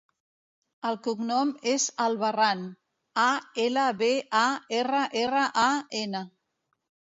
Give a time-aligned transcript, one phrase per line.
[0.91, 2.65] El cognom és Albarran:
[3.25, 3.27] a,
[3.67, 4.11] ela, be,
[4.43, 4.43] a,
[4.81, 5.69] erra, erra, a,
[6.05, 6.27] ena.